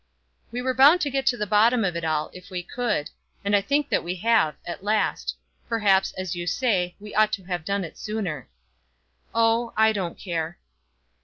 [0.51, 3.11] "We were bound to get to the bottom of it all, if we could;
[3.45, 5.35] and I think that we have, at last.
[5.69, 8.49] Perhaps, as you say, we ought to have done it sooner."
[9.35, 10.57] "Oh, I don't care."